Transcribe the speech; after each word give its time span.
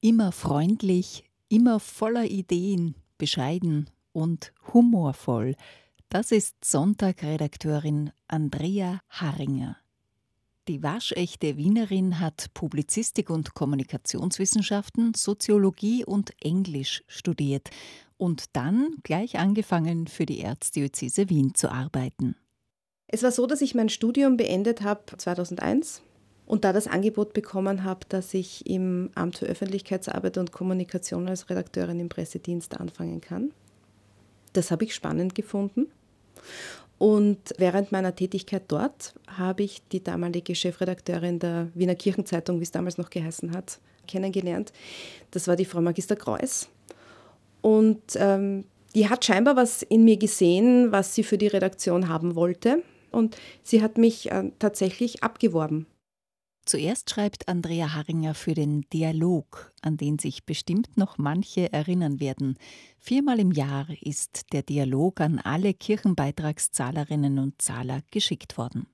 Immer 0.00 0.30
freundlich, 0.30 1.24
immer 1.48 1.80
voller 1.80 2.24
Ideen, 2.24 2.94
bescheiden 3.18 3.90
und 4.12 4.52
humorvoll. 4.72 5.56
Das 6.08 6.30
ist 6.30 6.64
Sonntagredakteurin 6.64 8.12
Andrea 8.28 9.00
Harringer. 9.08 9.76
Die 10.68 10.84
waschechte 10.84 11.56
Wienerin 11.56 12.20
hat 12.20 12.54
Publizistik 12.54 13.28
und 13.28 13.54
Kommunikationswissenschaften, 13.54 15.14
Soziologie 15.14 16.04
und 16.04 16.32
Englisch 16.40 17.02
studiert 17.08 17.68
und 18.16 18.54
dann 18.54 18.94
gleich 19.02 19.38
angefangen, 19.38 20.06
für 20.06 20.26
die 20.26 20.42
Erzdiözese 20.42 21.28
Wien 21.28 21.54
zu 21.54 21.72
arbeiten. 21.72 22.36
Es 23.08 23.24
war 23.24 23.32
so, 23.32 23.48
dass 23.48 23.62
ich 23.62 23.74
mein 23.74 23.88
Studium 23.88 24.36
beendet 24.36 24.82
habe 24.82 25.16
2001 25.16 26.02
und 26.48 26.64
da 26.64 26.72
das 26.72 26.86
Angebot 26.86 27.34
bekommen 27.34 27.84
habe, 27.84 28.00
dass 28.08 28.32
ich 28.32 28.66
im 28.66 29.10
Amt 29.14 29.36
für 29.36 29.46
Öffentlichkeitsarbeit 29.46 30.38
und 30.38 30.50
Kommunikation 30.50 31.28
als 31.28 31.50
Redakteurin 31.50 32.00
im 32.00 32.08
Pressedienst 32.08 32.80
anfangen 32.80 33.20
kann. 33.20 33.52
Das 34.54 34.70
habe 34.70 34.84
ich 34.84 34.94
spannend 34.94 35.34
gefunden. 35.34 35.88
Und 36.96 37.38
während 37.58 37.92
meiner 37.92 38.16
Tätigkeit 38.16 38.62
dort 38.68 39.14
habe 39.28 39.62
ich 39.62 39.82
die 39.92 40.02
damalige 40.02 40.54
Chefredakteurin 40.54 41.38
der 41.38 41.68
Wiener 41.74 41.94
Kirchenzeitung, 41.94 42.60
wie 42.60 42.64
es 42.64 42.72
damals 42.72 42.96
noch 42.96 43.10
geheißen 43.10 43.52
hat, 43.52 43.78
kennengelernt. 44.08 44.72
Das 45.30 45.48
war 45.48 45.54
die 45.54 45.66
Frau 45.66 45.82
Magister 45.82 46.16
Kreuß. 46.16 46.70
Und 47.60 48.00
ähm, 48.16 48.64
die 48.94 49.10
hat 49.10 49.22
scheinbar 49.22 49.54
was 49.54 49.82
in 49.82 50.02
mir 50.02 50.16
gesehen, 50.16 50.92
was 50.92 51.14
sie 51.14 51.24
für 51.24 51.36
die 51.36 51.46
Redaktion 51.46 52.08
haben 52.08 52.34
wollte. 52.36 52.82
Und 53.10 53.36
sie 53.62 53.82
hat 53.82 53.98
mich 53.98 54.32
äh, 54.32 54.50
tatsächlich 54.58 55.22
abgeworben. 55.22 55.86
Zuerst 56.68 57.08
schreibt 57.08 57.48
Andrea 57.48 57.94
Harringer 57.94 58.34
für 58.34 58.52
den 58.52 58.82
Dialog, 58.92 59.72
an 59.80 59.96
den 59.96 60.18
sich 60.18 60.44
bestimmt 60.44 60.98
noch 60.98 61.16
manche 61.16 61.72
erinnern 61.72 62.20
werden. 62.20 62.58
Viermal 62.98 63.40
im 63.40 63.52
Jahr 63.52 63.86
ist 64.02 64.52
der 64.52 64.62
Dialog 64.62 65.22
an 65.22 65.38
alle 65.38 65.72
Kirchenbeitragszahlerinnen 65.72 67.38
und 67.38 67.62
Zahler 67.62 68.02
geschickt 68.10 68.58
worden. 68.58 68.86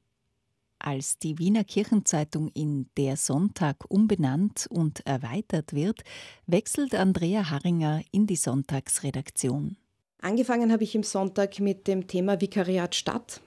Als 0.78 1.18
die 1.18 1.40
Wiener 1.40 1.64
Kirchenzeitung 1.64 2.48
in 2.54 2.90
Der 2.96 3.16
Sonntag 3.16 3.84
umbenannt 3.88 4.68
und 4.70 5.04
erweitert 5.04 5.72
wird, 5.72 6.04
wechselt 6.46 6.94
Andrea 6.94 7.50
Harringer 7.50 8.02
in 8.12 8.28
die 8.28 8.36
Sonntagsredaktion. 8.36 9.76
Angefangen 10.22 10.70
habe 10.70 10.84
ich 10.84 10.94
im 10.94 11.02
Sonntag 11.02 11.58
mit 11.58 11.88
dem 11.88 12.06
Thema 12.06 12.40
Vikariat 12.40 12.94
Stadt. 12.94 13.40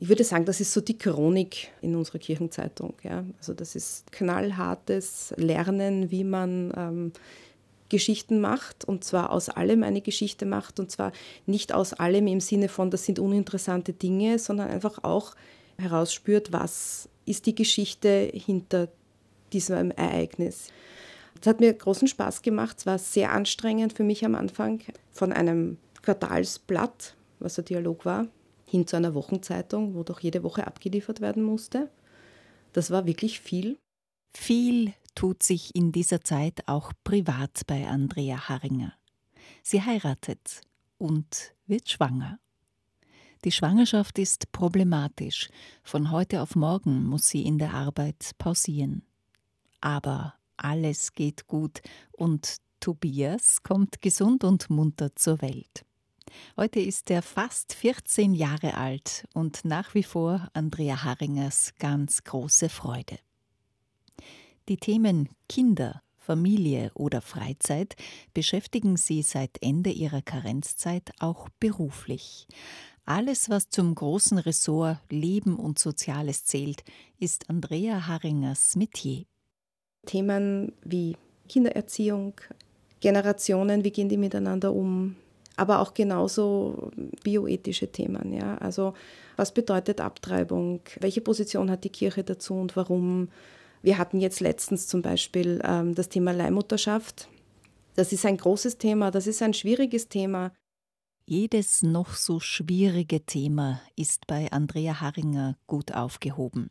Ich 0.00 0.08
würde 0.08 0.22
sagen, 0.22 0.44
das 0.44 0.60
ist 0.60 0.72
so 0.72 0.80
die 0.80 0.96
Chronik 0.96 1.72
in 1.82 1.96
unserer 1.96 2.18
Kirchenzeitung. 2.18 2.94
Ja. 3.02 3.24
Also 3.38 3.52
das 3.52 3.74
ist 3.74 4.12
knallhartes 4.12 5.34
Lernen, 5.36 6.10
wie 6.10 6.22
man 6.22 6.72
ähm, 6.76 7.12
Geschichten 7.88 8.40
macht 8.40 8.84
und 8.84 9.02
zwar 9.02 9.32
aus 9.32 9.48
allem 9.48 9.82
eine 9.82 10.00
Geschichte 10.00 10.46
macht 10.46 10.78
und 10.78 10.90
zwar 10.90 11.12
nicht 11.46 11.72
aus 11.72 11.94
allem 11.94 12.26
im 12.26 12.40
Sinne 12.40 12.68
von, 12.68 12.90
das 12.90 13.06
sind 13.06 13.18
uninteressante 13.18 13.92
Dinge, 13.92 14.38
sondern 14.38 14.68
einfach 14.68 15.02
auch 15.02 15.34
herausspürt, 15.78 16.52
was 16.52 17.08
ist 17.24 17.46
die 17.46 17.54
Geschichte 17.54 18.30
hinter 18.32 18.88
diesem 19.52 19.90
Ereignis. 19.92 20.68
Es 21.40 21.46
hat 21.46 21.60
mir 21.60 21.72
großen 21.72 22.08
Spaß 22.08 22.42
gemacht. 22.42 22.78
Es 22.78 22.86
war 22.86 22.98
sehr 22.98 23.32
anstrengend 23.32 23.92
für 23.92 24.02
mich 24.02 24.24
am 24.24 24.34
Anfang, 24.34 24.80
von 25.12 25.32
einem 25.32 25.78
Quartalsblatt, 26.02 27.14
was 27.38 27.54
der 27.54 27.64
Dialog 27.64 28.04
war, 28.04 28.26
hin 28.68 28.86
zu 28.86 28.96
einer 28.96 29.14
Wochenzeitung, 29.14 29.94
wo 29.94 30.02
doch 30.02 30.20
jede 30.20 30.42
Woche 30.42 30.66
abgeliefert 30.66 31.20
werden 31.20 31.42
musste. 31.42 31.90
Das 32.72 32.90
war 32.90 33.06
wirklich 33.06 33.40
viel. 33.40 33.78
Viel 34.34 34.92
tut 35.14 35.42
sich 35.42 35.74
in 35.74 35.90
dieser 35.90 36.20
Zeit 36.20 36.68
auch 36.68 36.92
privat 37.02 37.62
bei 37.66 37.88
Andrea 37.88 38.48
Harringer. 38.48 38.92
Sie 39.62 39.82
heiratet 39.82 40.60
und 40.98 41.54
wird 41.66 41.88
schwanger. 41.88 42.38
Die 43.44 43.52
Schwangerschaft 43.52 44.18
ist 44.18 44.52
problematisch. 44.52 45.48
Von 45.82 46.10
heute 46.10 46.42
auf 46.42 46.54
morgen 46.54 47.06
muss 47.06 47.28
sie 47.28 47.46
in 47.46 47.58
der 47.58 47.72
Arbeit 47.72 48.32
pausieren. 48.36 49.02
Aber 49.80 50.34
alles 50.56 51.14
geht 51.14 51.46
gut 51.46 51.80
und 52.12 52.56
Tobias 52.80 53.62
kommt 53.62 54.02
gesund 54.02 54.44
und 54.44 54.70
munter 54.70 55.14
zur 55.14 55.40
Welt. 55.40 55.84
Heute 56.56 56.80
ist 56.80 57.10
er 57.10 57.22
fast 57.22 57.72
14 57.72 58.34
Jahre 58.34 58.74
alt 58.74 59.26
und 59.34 59.64
nach 59.64 59.94
wie 59.94 60.02
vor 60.02 60.48
Andrea 60.52 61.04
Harringers 61.04 61.74
ganz 61.78 62.24
große 62.24 62.68
Freude. 62.68 63.18
Die 64.68 64.76
Themen 64.76 65.28
Kinder, 65.48 66.02
Familie 66.16 66.90
oder 66.94 67.22
Freizeit 67.22 67.96
beschäftigen 68.34 68.96
sie 68.96 69.22
seit 69.22 69.62
Ende 69.62 69.90
ihrer 69.90 70.20
Karenzzeit 70.20 71.10
auch 71.20 71.48
beruflich. 71.58 72.46
Alles, 73.06 73.48
was 73.48 73.70
zum 73.70 73.94
großen 73.94 74.36
Ressort 74.36 74.98
Leben 75.08 75.56
und 75.56 75.78
Soziales 75.78 76.44
zählt, 76.44 76.84
ist 77.18 77.48
Andrea 77.48 78.06
Harringers 78.06 78.76
Metier. 78.76 79.24
Themen 80.04 80.74
wie 80.84 81.16
Kindererziehung, 81.48 82.34
Generationen, 83.00 83.84
wie 83.84 83.90
gehen 83.90 84.10
die 84.10 84.18
miteinander 84.18 84.74
um, 84.74 85.16
aber 85.58 85.80
auch 85.80 85.94
genauso 85.94 86.90
bioethische 87.22 87.90
Themen. 87.90 88.32
Ja? 88.32 88.56
Also 88.58 88.94
was 89.36 89.52
bedeutet 89.52 90.00
Abtreibung? 90.00 90.80
Welche 91.00 91.20
Position 91.20 91.70
hat 91.70 91.84
die 91.84 91.90
Kirche 91.90 92.24
dazu 92.24 92.54
und 92.54 92.76
warum? 92.76 93.28
Wir 93.82 93.98
hatten 93.98 94.18
jetzt 94.18 94.40
letztens 94.40 94.88
zum 94.88 95.02
Beispiel 95.02 95.60
ähm, 95.64 95.94
das 95.94 96.08
Thema 96.08 96.32
Leihmutterschaft. 96.32 97.28
Das 97.94 98.12
ist 98.12 98.26
ein 98.26 98.36
großes 98.36 98.78
Thema, 98.78 99.10
das 99.10 99.26
ist 99.26 99.42
ein 99.42 99.54
schwieriges 99.54 100.08
Thema. 100.08 100.52
Jedes 101.26 101.82
noch 101.82 102.14
so 102.14 102.40
schwierige 102.40 103.20
Thema 103.24 103.82
ist 103.96 104.26
bei 104.26 104.50
Andrea 104.50 105.00
Harringer 105.00 105.56
gut 105.66 105.92
aufgehoben. 105.92 106.70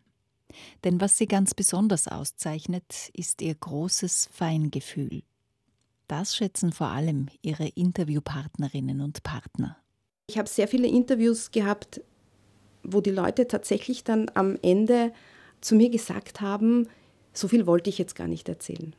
Denn 0.83 0.99
was 0.99 1.17
sie 1.17 1.27
ganz 1.27 1.53
besonders 1.53 2.07
auszeichnet, 2.07 3.09
ist 3.13 3.41
ihr 3.41 3.53
großes 3.53 4.29
Feingefühl. 4.31 5.23
Das 6.07 6.35
schätzen 6.35 6.71
vor 6.71 6.87
allem 6.87 7.27
ihre 7.41 7.67
Interviewpartnerinnen 7.67 9.01
und 9.01 9.23
Partner. 9.23 9.77
Ich 10.29 10.37
habe 10.37 10.47
sehr 10.47 10.67
viele 10.67 10.87
Interviews 10.87 11.51
gehabt, 11.51 12.01
wo 12.83 13.01
die 13.01 13.11
Leute 13.11 13.47
tatsächlich 13.47 14.03
dann 14.03 14.31
am 14.33 14.57
Ende 14.61 15.11
zu 15.61 15.75
mir 15.75 15.89
gesagt 15.89 16.41
haben, 16.41 16.87
so 17.33 17.47
viel 17.47 17.67
wollte 17.67 17.89
ich 17.89 17.97
jetzt 17.97 18.15
gar 18.15 18.27
nicht 18.27 18.47
erzählen. 18.47 18.95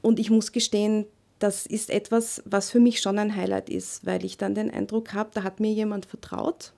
Und 0.00 0.18
ich 0.18 0.30
muss 0.30 0.52
gestehen, 0.52 1.06
das 1.38 1.66
ist 1.66 1.90
etwas, 1.90 2.42
was 2.44 2.70
für 2.70 2.80
mich 2.80 3.00
schon 3.00 3.18
ein 3.18 3.34
Highlight 3.34 3.68
ist, 3.68 4.06
weil 4.06 4.24
ich 4.24 4.36
dann 4.36 4.54
den 4.54 4.70
Eindruck 4.70 5.12
habe, 5.12 5.30
da 5.34 5.42
hat 5.42 5.58
mir 5.58 5.72
jemand 5.72 6.06
vertraut 6.06 6.72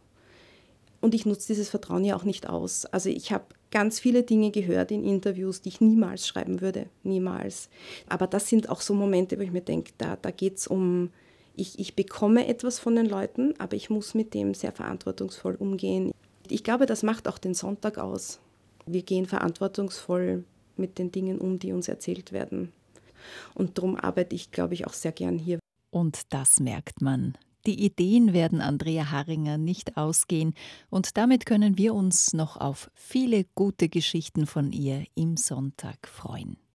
und 1.05 1.15
ich 1.15 1.27
nutze 1.27 1.49
dieses 1.49 1.69
Vertrauen 1.69 2.03
ja 2.03 2.17
auch 2.17 2.25
nicht 2.25 2.49
aus. 2.49 2.87
Also 2.87 3.11
ich 3.11 3.31
habe 3.31 3.45
ganz 3.71 4.01
viele 4.01 4.23
Dinge 4.23 4.51
gehört 4.51 4.91
in 4.91 5.05
Interviews, 5.05 5.61
die 5.61 5.69
ich 5.69 5.83
niemals 5.83 6.27
schreiben 6.27 6.63
würde, 6.63 6.87
niemals. 7.03 7.69
Aber 8.09 8.27
das 8.27 8.49
sind 8.49 8.71
auch 8.71 8.81
so 8.81 8.95
Momente, 8.95 9.39
wo 9.39 9.43
ich 9.43 9.53
mir 9.53 9.61
denke, 9.61 9.93
da, 9.99 10.17
da 10.17 10.31
geht 10.31 10.57
es 10.57 10.67
um, 10.67 11.11
ich, 11.57 11.79
ich 11.79 11.95
bekomme 11.95 12.47
etwas 12.49 12.79
von 12.79 12.97
den 12.97 13.05
Leuten, 13.05 13.53
aber 13.59 13.77
ich 13.77 13.91
muss 13.91 14.15
mit 14.15 14.33
dem 14.33 14.55
sehr 14.55 14.73
verantwortungsvoll 14.73 15.57
umgehen. 15.57 16.11
Ich 16.49 16.65
glaube, 16.65 16.87
das 16.87 17.03
macht 17.03 17.29
auch 17.29 17.37
den 17.37 17.53
Sonntag 17.53 17.99
aus. 17.99 18.41
Wir 18.87 19.03
gehen 19.03 19.27
verantwortungsvoll 19.27 20.45
mit 20.79 20.99
den 20.99 21.13
Dingen 21.13 21.39
um, 21.39 21.59
die 21.59 21.73
uns 21.73 21.87
erzählt 21.87 22.33
werden. 22.33 22.73
Und 23.55 23.77
darum 23.77 23.97
arbeite 23.97 24.35
ich, 24.35 24.53
glaube 24.53 24.73
ich, 24.73 24.87
auch 24.87 24.95
sehr 24.95 25.13
gern 25.13 25.39
hier. 25.39 25.59
Und 25.91 26.33
das 26.33 26.61
merkt 26.61 27.03
man. 27.03 27.37
Die 27.67 27.83
Ideen 27.83 28.33
werden 28.33 28.61
Andrea 28.61 29.11
Harringer 29.11 29.57
nicht 29.57 29.97
ausgehen 29.97 30.55
und 30.91 31.17
damit 31.17 31.47
können 31.47 31.79
wir 31.79 31.95
uns 31.95 32.35
noch 32.35 32.59
auf 32.59 32.91
viele 32.95 33.45
gute 33.55 33.89
Geschichten 33.89 34.47
von 34.47 34.73
ihr 34.73 35.05
im 35.15 35.37
Sonntag 35.37 36.07
freuen. 36.07 36.59